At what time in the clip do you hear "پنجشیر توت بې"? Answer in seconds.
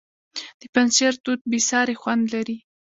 0.73-1.59